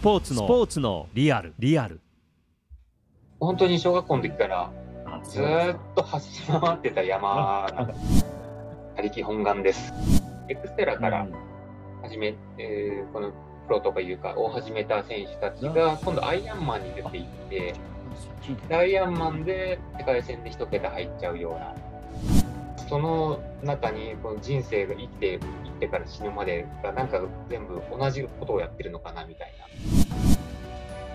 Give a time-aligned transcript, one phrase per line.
[0.00, 1.52] ポーツのスポーツのリアル。
[1.58, 2.00] リアル。
[3.38, 4.70] 本当に小学校の時から
[5.24, 8.24] ずーっと走り回ってた山なんです。
[8.96, 9.92] 他力本願です。
[10.48, 11.26] エクステラから
[12.02, 13.30] 始め、えーこの
[13.66, 17.74] プロとかいうかを始めた選手たちが今度アイアンマンに出ていって、
[18.68, 21.74] でアイアンマンで世界戦で一桁入っちゃうような、
[22.90, 29.64] その中にこの人生が生きて生きてから死ぬまでがなんか全部同じことをやってるのかなみたいな。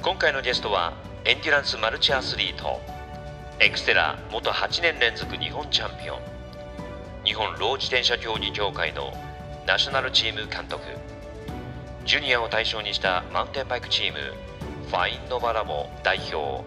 [0.02, 0.94] 今回のゲストは
[1.26, 2.80] エンデュランスマルチアスリート
[3.60, 6.20] エクステラ元8年連続日本チャンピオン
[7.26, 9.12] 日本ロー自転車競技協会の
[9.68, 10.82] ナショナルチーム監督
[12.06, 14.20] ジュニアを対象にしたマウンテンバイクチーム
[14.88, 16.64] ファインノバラボ代表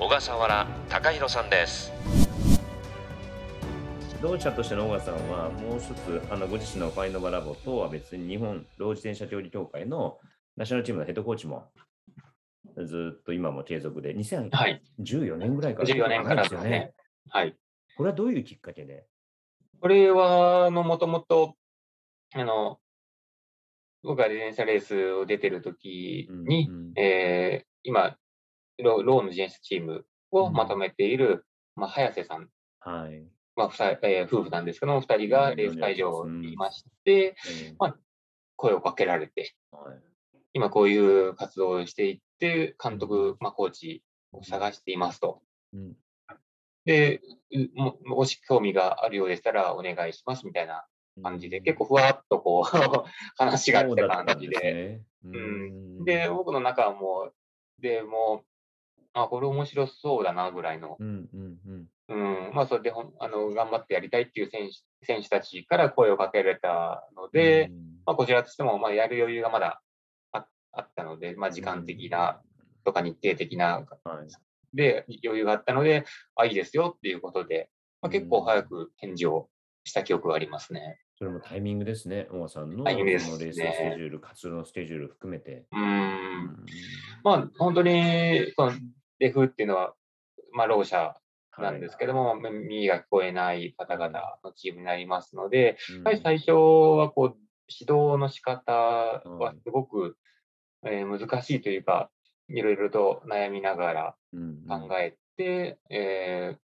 [0.00, 1.92] 小笠原隆弘さんです
[4.22, 10.18] 指導者としての小川さんは、もう一つ、あのご自身のファインノバラボとは別に日本ロー自転車競技協会の
[10.58, 11.70] ナショナルチームのヘッドコーチも
[12.86, 16.92] ずっと今も継続で、2014はい、年ぐらいから14年からですよね。。
[17.30, 17.56] はい。
[17.96, 19.06] これはどういうきっかけで？
[19.80, 21.54] これは、もともと、
[22.34, 22.78] あの、
[24.02, 28.18] 僕が自転車レースを出てる時に、うんうんえー今
[28.76, 33.24] ロ、ローの自転車チームをうんまとめている、まあ、早瀬さん、はい。
[33.56, 37.96] まあふさえー夫婦なんですけども、二人がレース会場にいまして、えまあ
[38.56, 39.54] 声をかけられて、
[40.52, 45.40] 今こういう活動をしていって、監督、まあ、コーチを探していますと。
[45.72, 45.96] うん。
[46.84, 47.20] で、
[47.52, 50.84] うももし興味があるようでしたらお願いしますみたいな
[51.22, 52.64] 感じで、結構ふわっとこう
[53.36, 55.00] 話が来た感じで、で。
[55.24, 56.04] うん。
[56.04, 60.96] で、僕の中はもう、で、もう、あ、これ面白そうだなぐらいの、
[62.10, 62.50] うん。
[62.52, 67.74] まあ、それでほんあの頑張ってやりたいっていう選手選手たちから声をかけられたので、うん。
[68.04, 69.80] まあ、こちらとしても、まあ、やる余裕がまだ
[70.32, 72.40] ああったので、まあ、時間的な、
[72.84, 74.28] とか日程的な、はい。
[74.74, 76.04] で、余裕があったので、
[76.34, 77.70] あ、いいですよっていうことで、
[78.02, 79.48] まあ、結構早く返事を
[79.84, 80.98] した記憶がありますね。
[81.16, 85.66] それもタイミングですね、小川さんののレースのスケジュール、活動のスケジュール含めて。
[85.70, 85.76] う。
[85.76, 86.66] うん。
[87.22, 88.72] まあ、本当に、この
[89.18, 89.94] レフっていうのは、
[90.52, 91.14] まあ、ろう者
[91.60, 97.36] なんですけども、耳が聞こえない方々のチームになりますので、やはり最初はこう
[97.68, 100.16] 指導の仕方はすごく、
[100.84, 102.10] えー難しいというか、
[102.48, 104.16] いろいろと悩みながら
[104.68, 106.60] 考えて、えー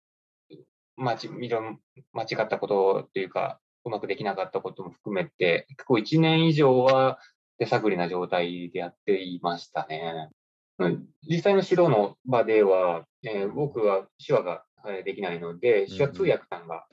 [0.98, 7.18] 間違ったことというか、うまくできなかったことも含めて、結構1年以上は
[7.58, 10.30] 手探りな状態でやっていましたね。
[10.78, 11.06] うん。
[11.28, 14.71] 実際の指導の場では、えー僕は手話がえー
[15.04, 16.86] できないので、手話通訳さんが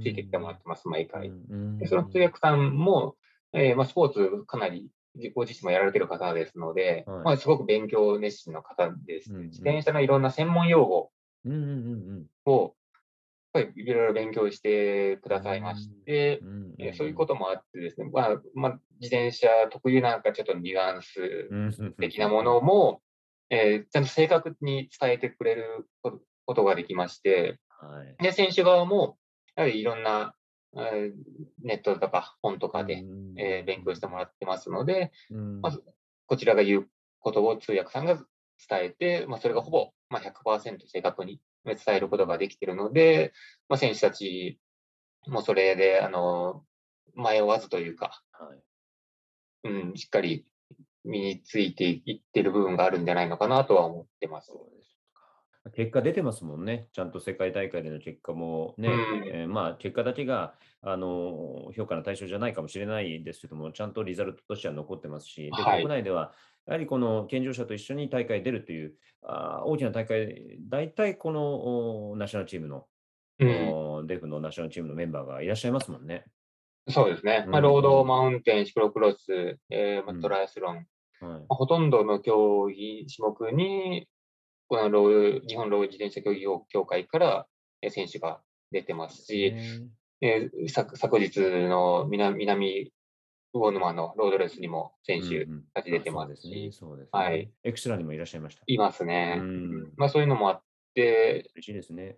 [0.00, 1.32] ついてきてもらってます、毎回。
[1.78, 3.16] でその通訳さんも、
[3.52, 4.88] えーまあ、スポーツかなり
[5.34, 7.24] ご自身もやられてる方ですので、はい。
[7.24, 9.32] まあ、すごく勉強熱心の方です。
[9.32, 9.46] うんうん。
[9.48, 11.10] 自転車のいろんな専門用語
[12.46, 12.74] を、
[13.52, 16.40] やっぱりいろいろ勉強してくださいまして、
[16.94, 23.02] そういうこともあってですね、まあまあ、自転車特有なんかちょっとニュアンスうん的なものも、
[23.50, 25.88] えーちゃんと正確に伝えてくれる
[26.50, 28.16] ことができまして、はい。
[28.20, 29.18] で、選手側も、
[29.54, 30.34] やはりいろんな、
[30.74, 31.12] えー
[31.62, 33.04] ネットとか本とかで、
[33.38, 35.60] えー勉強してもらってますので、うん。
[35.60, 35.84] まず
[36.26, 36.88] こちらが言う
[37.20, 38.24] ことを通訳さんが伝
[38.82, 43.32] えて、まあ、それがほぼ、まあ、100%正確に伝えることができているので、
[43.68, 44.58] まあ、選手たち
[45.28, 46.64] もそれで、あの、
[47.14, 48.62] 迷わずというか、はい。
[49.64, 50.46] うん、しっかり
[51.04, 54.50] 身についていってる部分があるんじゃないのかなとは思ってます。
[55.74, 56.88] 結果出てますもんね。
[56.92, 59.28] ちゃんと世界大会での結果もね、うん。
[59.28, 65.82] えーまあ結果だけがあの評価の対象じゃないかもしれないですけども、ちゃんとリザルトとしては残ってますし、ではい。
[65.82, 66.32] 国内では
[66.66, 72.86] やはりこの健常者と一緒に大会に出るというあー大きな大会、大体このおナショナルチームの、
[73.38, 76.24] うん、おデフのナショナルチームのメンバーがいらっしゃいますもんね。
[76.88, 77.44] そうですね。
[77.46, 80.84] まあ、うんロード、マウンテン、シクロクロス、えートライアスロン、はい。
[81.20, 84.08] まあほとんどの競技種目に、
[84.70, 87.46] このロー日本ロー自転車競技協会から
[87.82, 88.40] えー選手が
[88.70, 89.82] 出てますし、ね
[90.20, 92.92] えー昨昨日の南南
[93.52, 96.36] 魚沼のロードレースにも選手たち出てます。
[96.36, 96.70] し、
[97.64, 98.62] エクストラにもいらっしゃいました。
[98.64, 99.38] いますね。
[99.40, 99.92] うん。
[99.96, 100.62] まあ、そういうのもあっ
[100.94, 102.16] て、嬉しいですね。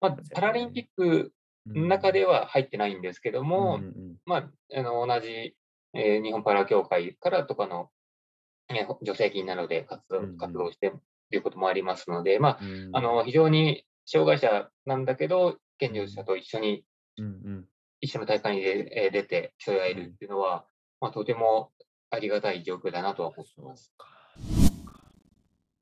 [0.00, 1.32] まあ、パラリンピック
[1.66, 5.56] の中では入ってないんですけども、うんうんまあ、あの同じ、
[5.94, 7.90] えー日本パラ協会からとかの、
[8.68, 10.92] えー助成金などで活動活動して
[11.30, 16.84] ということもありますので、まあ、うんあの非常に障害者なんだけど、健常者と一緒に、
[17.18, 17.64] うんうん
[18.00, 20.64] 一緒の大会に出えー出て競い合えるっていうのは、
[21.00, 21.72] まあ、とても
[22.10, 23.92] ありがたい状況だなとは思ってます。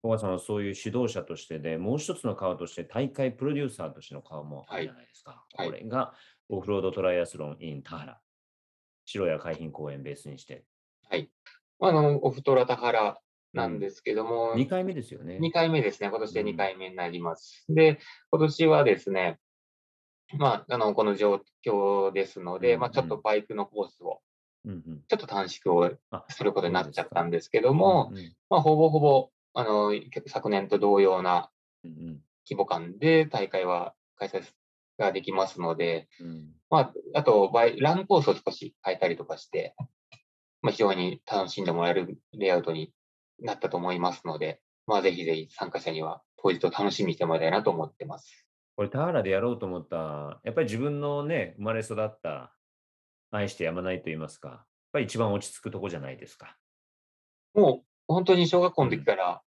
[0.02, 5.44] 小川さんはそういう指導者としてで、もう一つの顔として大会プロデューサーとしての顔もあるじゃないですか。
[5.56, 6.14] はいこれが
[6.48, 8.19] オフロードトライアスロン in 田原。
[9.04, 10.64] 白谷海浜公園ベースにして。
[11.10, 11.31] はい。
[11.81, 13.19] あの、オフトラ田原
[13.56, 15.38] なんですけども、2回目ですよね。
[15.41, 16.08] 2回目ですね。
[16.11, 16.47] 今年でうん。
[16.49, 17.64] 2回目になります。
[17.69, 17.99] で、
[18.31, 19.38] 今年はですね、
[20.38, 24.20] まあ、あの、この状況ですので、うんまあ、ちょっとバイクのコースを、
[24.64, 25.03] うんうん。
[25.08, 28.37] ちょっと短縮をあすることになっちゃったんですけどうも、んうん。
[28.50, 29.93] まあ、ほぼほぼ、あの、
[30.26, 31.50] 昨年と同様な
[31.85, 32.20] うん。
[32.49, 34.43] 規模感で大会は開催
[34.99, 36.53] ができますので、うん。
[36.70, 39.75] まあ、あとバイ、ランコースを少し変えたりとかして、
[40.62, 42.93] まあ、非常に楽しんでもらえるレイアウトに
[43.41, 48.47] なったと思いますので、まあ、ぜひぜひ参加者には当日を楽しみにしてもらいたいなと思ってます。
[48.77, 52.53] これ、田原でやろうと思った、やっぱり自分のね、生まれ育った、
[53.31, 56.56] 愛してやまないと言いますか、やっぱり一番落ち着くとこじゃないですか。
[57.55, 59.43] もう本当に小学校の時からあ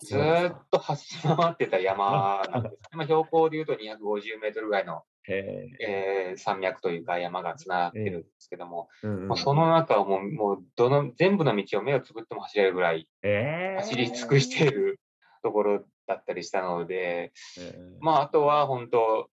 [0.00, 2.76] ずーっと走り回ってた山なんです。
[2.92, 6.32] まあ、標高でいうと250メートルぐらいの、へえ。
[6.34, 9.28] ー山脈というか山がつながってるんですけども、えうんうん。
[9.28, 15.00] もうその中をもうもうどの全部の道を目をつぶっても走れるぐらいえ走り尽くしている
[15.42, 17.96] ところだったりしたので、え。
[18.00, 19.30] まあ、あとは本当、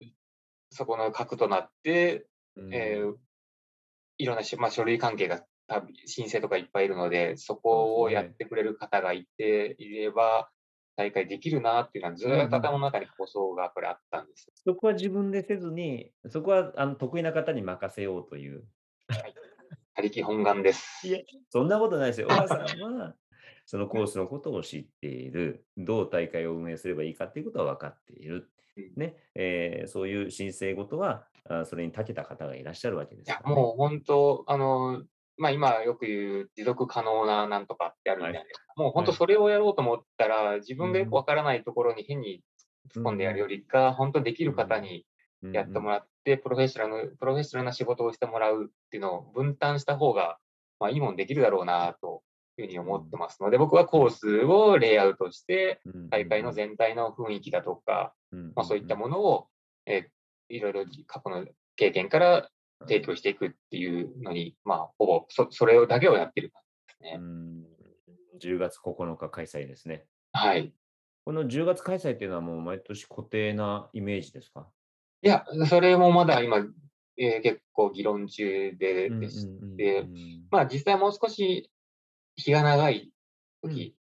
[0.71, 2.75] そこの核となって、うん。
[2.75, 3.15] えー
[4.21, 5.45] いろんなし、まあ、書類関係が
[6.07, 10.51] 申請とかいっぱいいるので、そこをやってくれる方がいていれば、
[10.97, 14.51] 大会できるなっていうのはずーっと頭の中に構想がこれあったんです。
[14.65, 18.65] そこは自分でせずに、そこはあの得意な方に任せようという。
[19.95, 21.07] 他力本願です。
[21.07, 21.19] いや、
[21.51, 22.27] そんなことないですよ。
[22.31, 23.15] お母さんは、
[23.67, 28.51] そのコースのことを知っている、どう大会を運営すればいいかっていうことは分かっている。
[28.77, 33.61] うんねえーそういう申請事はあ、それに長けた方がいらっしゃるわけでいやすから、ね。
[33.61, 35.03] もう本当、あの、
[35.39, 38.65] まあ、今よく言う持続可能ななんとかってあるじゃないですか。
[38.77, 42.43] もう本当それをやろうと思ったら、自分がよくわからないところに変に
[42.95, 45.07] 突っ込んでやるよりか、本当できる方に
[45.43, 50.39] うんやってもらって、プロフェッショナル、プロフェッショナルな仕事をしてもらうっていうのを分担した方が、
[50.81, 52.23] まあ、いいもんできるだろうな、と
[52.57, 59.47] いうふうに思ってますので、僕はコースをレイアウトして、うんうん大会の全体の雰囲気だとか、うんまあ、そういったものを、
[59.87, 60.09] えー
[60.51, 61.47] いろいろ過去の
[61.77, 62.49] 経験から
[62.87, 67.19] 提供していくっていうのに、まあ、ほぼそそれだけをやってる感じですね。
[67.19, 67.65] うん
[68.41, 70.05] 10月9日開催ですね。
[70.33, 70.73] はい。
[71.25, 74.69] この10月開催っていうのはもう毎年固定なイメージですか？
[75.23, 76.59] いや、それもまだ今、
[77.17, 79.47] えー結構議論中ででし
[79.77, 81.69] てうんまあ実際もう少し
[82.37, 83.11] 日が長い
[83.61, 83.97] 時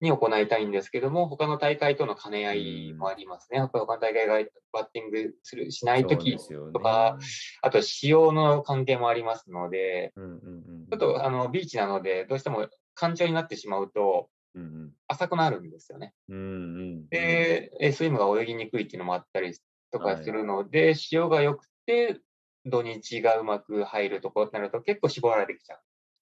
[0.00, 3.60] に行いたいんですけども、他の大会との兼ね合いもありますね。
[3.60, 7.18] 他の大会がバッティングするしないそう時ですよねとか、
[7.62, 16.14] あと仕様の関係もありますので、うんうんうんちょっとあのビーチなので、どうしても干潮になってしまうとうん浅くなるんですよね。
[16.28, 19.52] うんうんうんで、えスイムが泳ぎにくいっていうのもあったり
[19.90, 22.20] とはいかするので、潮が良くて、
[22.66, 25.78] 土日がうまく入るところってなると結構絞られてきちゃう。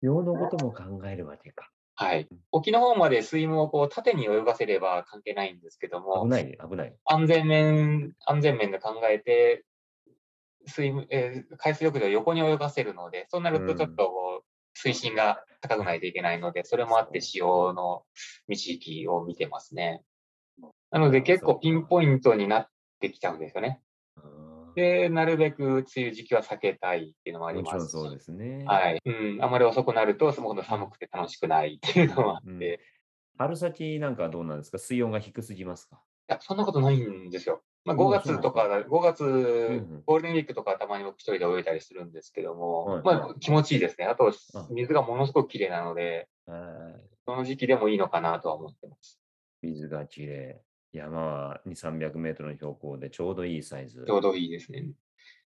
[0.03, 1.71] 用のことも考えるわけか。
[1.97, 2.29] はい。
[2.53, 6.95] 沖の方までスイムをこう縦に泳がせれば関係ないんですけども、危ない、危ない。
[7.07, 9.65] 安全面、安全面で考えて、
[10.67, 18.03] スイム、えー海水浴場を横に泳がせるので、そうなるとちょっとこう、水深が高くないといけないので、それもあって潮の
[18.47, 20.03] 導きを見てますね。
[20.91, 22.69] なので結構ピンポイントになっ
[23.01, 23.81] てきちゃうんですよね。
[24.77, 27.91] で、なるべく梅雨時期は避けたいっていうのもありますし。
[27.91, 28.65] そうですね。
[28.67, 29.01] はい。
[29.05, 29.43] うん。
[29.43, 32.79] あまり遅くなると、そのほど寒くて楽しくないっていうのもあって、うんい
[33.39, 34.79] 春先なんかはどうなんですか？
[34.79, 36.03] 水温が低すぎますか？
[36.29, 37.63] や、そんなことないんですよ。
[37.85, 44.07] まあ、うん5月とか、5月、んゴールデンウィークとかたまに僕一人で泳いだりするんですけども、はいまあ、気持ちいいですね。
[44.07, 49.21] あとあ、水がものすごく綺麗なので、はいその時期でもいいのかなとは思ってます。
[49.63, 50.76] 水がきれい。
[50.97, 54.05] 山は2、300メートルの標高でちょうどいいサイズ。
[54.07, 54.91] ちょうどいいですね。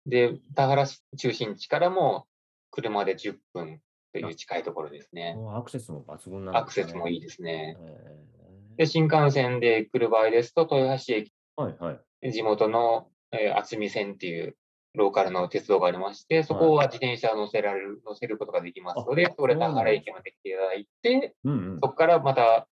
[0.05, 2.27] で、田原市中心地からも
[2.71, 3.81] 車で10分
[4.13, 5.37] という近いところですね。
[5.53, 6.83] アクセスも抜群なんです、ね。
[6.83, 7.77] アクセスもいいですね。
[7.79, 8.29] え
[8.77, 12.31] で、新幹線で来る場合ですと、豊橋駅、ーはいはい。
[12.31, 14.55] 地元の、えー厚見線っていう
[14.95, 21.79] ローカルの鉄道がありまして、そこは自転車を乗せられる、乗せることができますので、それ田原駅まで来ていただいて、うんうん。
[21.81, 22.68] そこからまた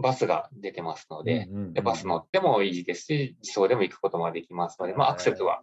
[0.00, 5.62] バスが出てますので、うんうんうんでバス乗ってもいいですし、自走でも行くこともできますので、まあ、アクセスは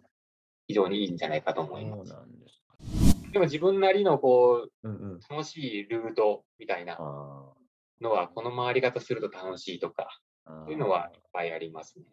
[0.68, 2.12] 非常にいいんじゃないかと思います。
[2.12, 3.32] で。
[3.32, 5.20] でも自分なりのこううんうん。
[5.28, 7.54] 楽しいルートみたいなあ
[8.00, 10.08] のは、この回り方すると楽しいとか、
[10.44, 10.64] あ。
[10.64, 12.04] そういうのはいっぱいありますね。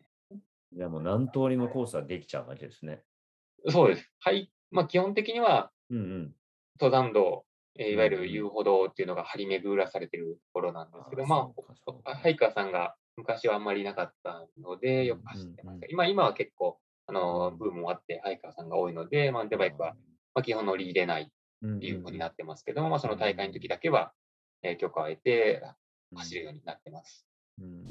[0.74, 3.04] じゃあもう何通りもコースはできちゃうわけですね。
[3.70, 4.12] そうです。
[4.20, 4.52] はい。
[4.72, 6.36] まあ、基本的にはうんうん。
[6.80, 7.46] 登山道
[7.78, 11.50] えーいわゆる遊歩道っていうのが張り巡らされてるところなんですけど、ま
[12.06, 15.88] あ、ハイカーさんが昔はあんまりいなかったので、よく走ってました。
[15.88, 19.96] 今、今は結構、あの、ブームもあって、ハイカーさんが多いので、マウンテンバイクは、
[20.34, 24.14] まあ、基本乗り入れないっていうふうになってますけども、まあ、その大会の時だけは、
[24.64, 25.62] えー許可を得て
[26.16, 27.28] 走るようになってます。
[27.62, 27.86] うん。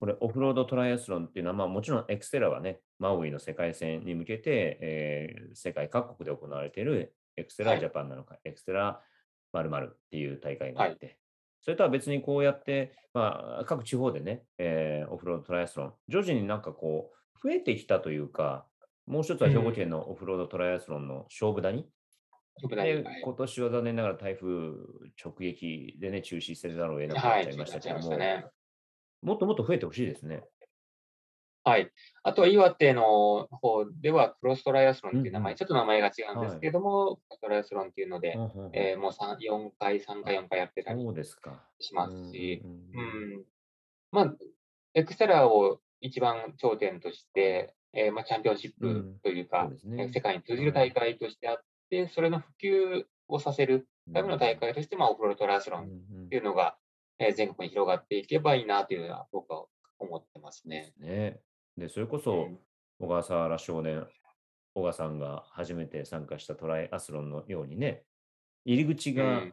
[0.00, 7.80] これ、オフロードトライアスロンっていうのは、まあ、もちろん XTERRAはね、マウイの世界戦に向けて、えー世界各国で行われている XTERRAはい。
[7.80, 9.02] ジャパンなのか、 XTERRA
[9.52, 11.18] 〇〇っていう大会があって、
[11.60, 18.66] それとは別にこうやって、まあ、各地方でね、えーオフロードトライアスロン、徐々になんかこう、増えてきたというか、
[19.06, 21.88] もう一つは兵庫県のオフロードトライアスロンの勝負谷、
[22.60, 23.20] 特大ではい。
[23.22, 24.48] 今年は残念ながら台風
[25.22, 28.46] 直撃でね、中止せざるを得なくなっはい、ちゃいましたけども、ね。
[29.22, 30.42] もっともっと増えてほしいですね。
[31.66, 31.90] はい。
[32.22, 38.36] あとは岩手の方では、クロストライアスロンっていう名前、うんうんちょっと名前が違うんですけども、クロストライアスロンっていうので、
[38.72, 41.02] えーもう3 4回、3回、4回やってたり。
[41.80, 43.44] しますし、うん。
[44.12, 44.34] まあ、
[44.94, 55.86] エクセラを一番頂点として、えーまあ、チャンピオンシッうんプというか、そうですねえー世界に通じる大会としてあって、それの普及をさせるための大会として、まあ、オフロードトライアスロン
[56.26, 56.76] っていうのが、
[57.18, 59.64] えー全国に広がっていけばいいなというのは僕は
[59.98, 60.92] 思ってますね。
[60.98, 61.40] ね。
[61.76, 62.58] で、それこうそん、
[62.98, 64.06] 小笠原少年、
[64.74, 68.04] 小川さんが初めて参加したトライアスロンのようにね、
[68.64, 69.52] 入り口うがん。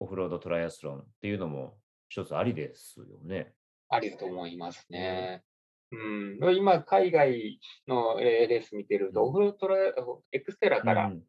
[0.00, 3.54] オフロードトライアスロンっていうのも一つありですよね。
[3.88, 5.44] ありだと思いますね。
[5.92, 5.96] う
[6.50, 9.28] ん、今、海外のえーレース見てると、うん。
[9.28, 9.92] オフロードトライ
[10.32, 11.22] エクステラからうん。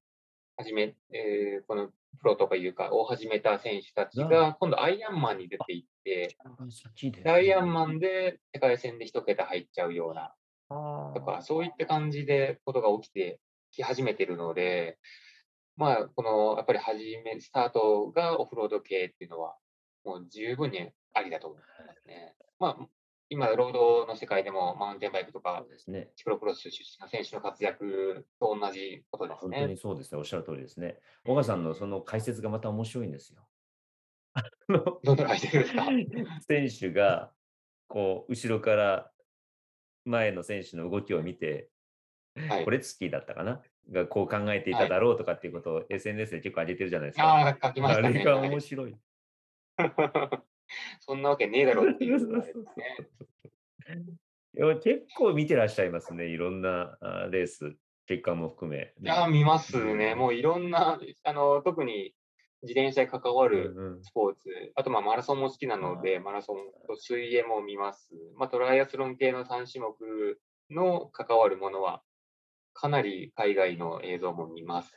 [0.58, 6.36] 始め、えーこのプロとかいうか、を始めた選手たちうが、今度アイアンマンに出ていって、
[7.30, 10.34] アイアンマンで世界戦で一桁入っちゃうような、
[10.70, 13.40] あとか、そういった感じでことが起きて
[13.72, 14.98] き始めてるので、
[15.78, 19.58] まあ、この、やっぱり始め、スタートがオフロード系っていうのは、
[20.06, 22.34] もう十分にありだと思いますね。
[22.60, 22.88] まあ、
[23.30, 26.10] 今、ロードの世界でもマウンテンバイクとかですね。
[26.16, 29.78] シクロクロス出身の選手の活躍と同じことです本当ねに。
[29.78, 30.18] そうですね。
[30.20, 31.00] おっしゃる通りですね。
[31.26, 33.48] 小川さんのその解説がまた面白いんですよ。
[35.04, 35.86] どんな感じですか？
[36.48, 37.32] 選手が、
[37.88, 39.12] こう、後ろから
[40.06, 41.70] 前の選手の動きを見て、
[42.50, 43.62] はいこれツキーだったかな？
[43.92, 47.24] がこう考えていただろうとかっていうことを SNS で結構上げてるじゃないですか。
[47.24, 48.08] ああ、書きましたね。
[48.10, 48.96] あれがはい面白い。
[51.00, 52.54] そんなわけねえだろうっていうね。
[54.58, 56.28] いや結構見てらっしゃいますね。
[56.28, 57.76] いろんなあレース、
[58.08, 58.94] 結果も含め。
[59.02, 60.14] いやー、見ますね。
[60.14, 62.16] うんもういろんな、あの、特に
[62.62, 66.58] 自転車に関わるうんうんスポーツ、あとまあマラソンも好きなので、マラソン
[66.88, 68.16] と水泳も見ます。
[68.38, 70.40] まあトライアスロン系の3種目
[70.72, 72.02] の関わるものは、
[72.74, 74.94] かなり海外の映像も見ます。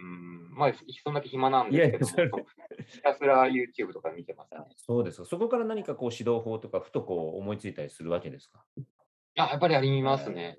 [0.00, 2.38] うん、まあ、そんだけ暇なんですけど
[2.86, 4.60] ひたすら YouTube とか見てますね。
[4.76, 5.26] そうですか。
[5.26, 8.64] そこから何かこう指導法とか、ふとこう思いついたりするわけですか？
[9.36, 10.58] あ、やっぱりありますね。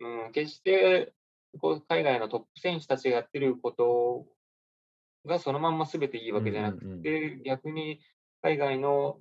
[0.00, 1.12] うん、決して
[1.60, 4.26] こう海外のトップ選手たちがやってること
[5.24, 7.42] がそのまんま全ていいわけじゃなくて、うんうんうん。
[7.44, 8.00] 逆に
[8.42, 9.20] 海外の、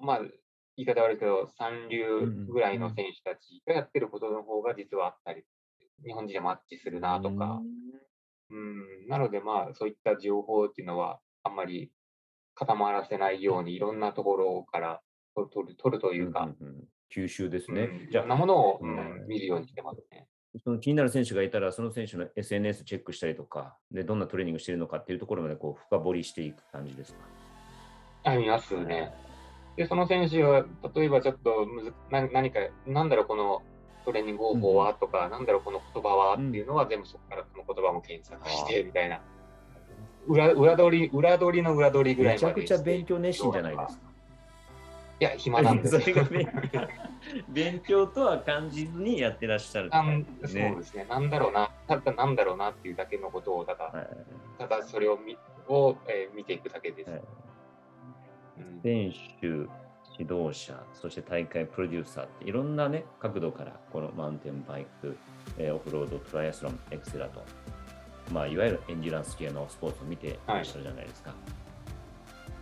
[0.00, 0.30] まあ、言
[0.76, 5.44] い方悪いけど、三流ぐらいの選手たちがやってることの方が実はあったり、
[6.04, 7.60] 日本人でマッチするなとか、
[8.50, 11.90] うん、なのでまあ、そういった情報っていうのは、あんまり
[12.54, 15.00] 固まらせないように、いろんなところから
[15.52, 18.06] 取る取るというか、んんうん吸収ですうんね。
[18.08, 20.28] いろんなものを、ううんん見るようにしてますね。
[20.64, 27.20] その気になる選手がいたら、その選手の SNS チェックしたりとか、でどんなトレーニングしているのかっていうところまでこう深掘りしていく感じですか？
[28.24, 29.12] あ見ますね。
[29.76, 33.62] で、その選手は、例えばちょっとむずな何か、なんだろう、この
[34.04, 34.94] トレーニング方法は？
[34.94, 36.34] とか、なんだろう、この言葉は？
[36.34, 39.20] っていうのは、全部そこからその言葉も検索して、みたいな。
[40.26, 44.10] 裏裏取り、裏取りの裏取りぐらいめちゃくちゃ勉強熱心じゃないですか。
[45.20, 46.48] いや、暇なんです それが勉
[47.48, 50.74] 勉強とは感じずにやってらっしゃるってなん感じそうね。
[50.76, 51.06] ですね。
[51.08, 54.06] なんだろうな、ただなんだろうなっていうだけのことを、ただ、はい
[54.58, 55.38] ただそれを見
[55.68, 57.10] を、えー見ていくだけです。
[57.10, 57.20] はい
[58.58, 59.46] うん選手、
[60.20, 65.16] 指導者、そして大会プロデューサーっていろんなね、角度からこのマウンテンバイク、
[65.56, 67.42] えーオフロード、トライアスロン、エクセラと、
[68.32, 71.32] まあ、いわゆるエンジュランス系のスポーツを見ていらっしゃるじゃないですか。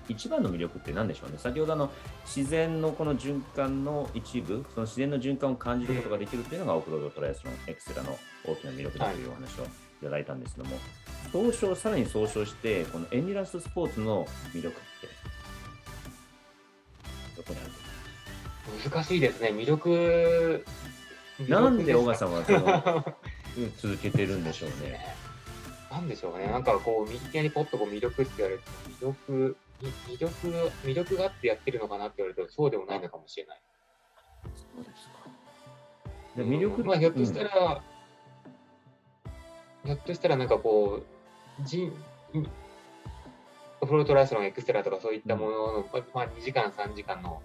[0.08, 1.36] 一番の魅力って何でしょうね？
[1.36, 1.90] 先ほどあの
[2.24, 9.66] 自然のこの循環の一部、その自然の循環を感じることができるっていうのがオフロードトライアスロン、エクセラの大きな魅力だというお話をい
[10.02, 10.76] ただいたんですけども、
[11.30, 14.24] 総称、さらに総称して、このエンジュランススポーツの
[14.54, 15.08] 魅力って、
[18.90, 19.50] 難しいですね。
[19.50, 20.64] 魅力。
[21.46, 22.58] なんで小川んさんはその
[23.56, 24.98] うん続けてるんでしょうね。
[25.90, 28.62] なんでしょうかね、なんかこう、いきなりポッとこう魅力って言われる
[29.00, 30.30] と、魅力、み魅力、
[30.84, 33.60] 魅力があってやってるのかなって言われると、そうでもないのかもしれない。
[34.74, 35.30] そうですか。
[36.36, 37.82] で魅力うんまあ、ひょっとしたら、
[39.84, 41.02] ひょっとしたらなんかこ
[41.60, 41.92] う、人
[43.80, 47.40] オフロードトライアスロンエクステラとかそういったものの、ままあ、2時間、3時間の、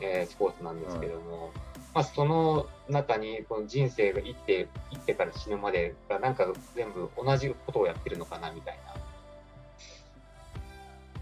[0.00, 1.52] えースポーツなんですけども、
[1.94, 8.94] まあ、その中にこの人生が生きて生きてから死ぬまでがなんか全部同じことをやってるのかなみたいな。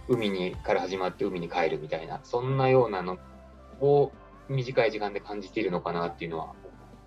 [0.09, 3.19] 海にから始まって海に帰るみたいな、そんなようなの
[3.81, 4.13] を
[4.49, 6.53] 短い時間で感じているのかなっていうのは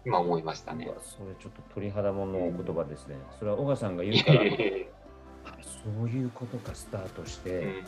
[0.05, 0.91] 今思いましたね。
[1.01, 3.15] それちょっと鳥肌もの言葉ですね。
[3.37, 7.83] それは小川さんが言うから、そういうことかスタートして、うん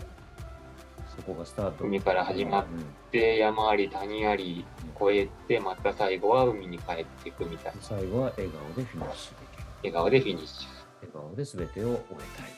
[1.16, 1.86] そこがスタート。
[1.86, 4.66] 海から始まっうんで山あり谷あり
[5.00, 9.64] 越えてまた最後は海に帰っていくみたいな最後は笑顔でフィニッシュできる。
[9.84, 10.68] 笑顔でフィニッシ
[11.02, 12.52] 笑顔で全てを終えたい。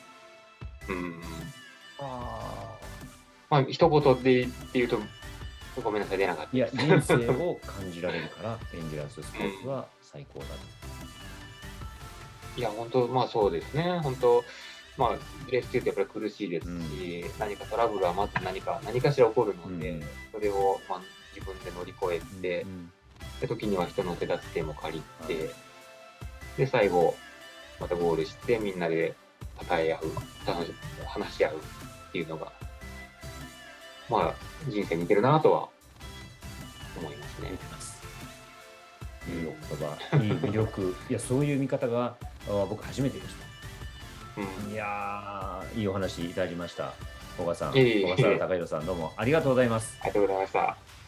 [0.88, 0.92] ュ。
[0.92, 1.20] うん
[2.00, 2.78] あ
[3.50, 4.98] まあ一言で言うと
[5.82, 10.54] ごめんなさい出なかったいや、人生を感じられるから、 エンジュランススポーツは最高だと。
[12.56, 14.44] いや本当まあそうですね本当
[14.96, 15.10] まあ
[15.50, 20.02] レース中ってやっぱり苦しいですし、何かトラブルはまず何か何かしら起こるので、うん。
[20.32, 21.02] それをまあ
[21.34, 22.90] 自分で乗り越えて、うん
[23.40, 25.54] で時には人の手助けも借りて、はい。
[26.58, 27.16] で最後
[27.80, 29.14] またゴールしてみんなで
[29.68, 30.02] 称え合う
[30.46, 30.74] 楽し
[31.06, 32.52] 話し合うっていうのが
[34.08, 34.34] まあ
[34.68, 35.68] 人生に似てるなとは
[36.96, 37.58] 思いますね。
[39.26, 40.94] いいお言葉、 いい魅力。
[41.08, 43.34] いや、そういう見方があ僕初めてでし
[44.36, 44.72] うんた。
[44.72, 46.92] いやー、いいお話いただきました。
[47.36, 49.98] 小川さん、いえいえ小川さん、高弘さん、どうもありがとうございます。
[50.00, 51.03] ありがとうございました。